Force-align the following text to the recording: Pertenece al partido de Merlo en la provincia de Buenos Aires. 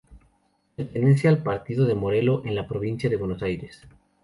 Pertenece 0.75 1.27
al 1.27 1.43
partido 1.43 1.85
de 1.85 1.93
Merlo 1.93 2.41
en 2.43 2.55
la 2.55 2.67
provincia 2.67 3.07
de 3.07 3.17
Buenos 3.17 3.43
Aires. 3.43 3.83